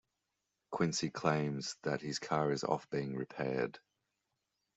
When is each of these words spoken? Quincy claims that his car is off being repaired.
Quincy 0.71 1.11
claims 1.11 1.75
that 1.83 2.01
his 2.01 2.17
car 2.17 2.51
is 2.51 2.63
off 2.63 2.89
being 2.89 3.15
repaired. 3.15 3.77